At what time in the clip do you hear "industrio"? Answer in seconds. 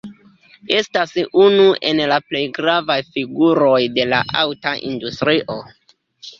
4.93-5.63